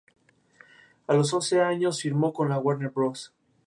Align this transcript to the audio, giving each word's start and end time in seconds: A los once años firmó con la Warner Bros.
A 1.05 1.13
los 1.13 1.31
once 1.31 1.61
años 1.61 2.01
firmó 2.01 2.33
con 2.33 2.49
la 2.49 2.57
Warner 2.57 2.89
Bros. 2.89 3.31